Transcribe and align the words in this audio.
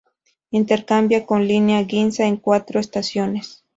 Intercambia 0.49 1.27
con 1.27 1.41
la 1.41 1.45
línea 1.45 1.85
Ginza 1.85 2.25
en 2.25 2.37
cuatro 2.37 2.79
estaciones. 2.79 3.63